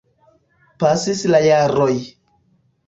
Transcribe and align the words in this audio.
Pasis 0.85 1.23
la 1.35 1.43
jaroj. 1.47 1.91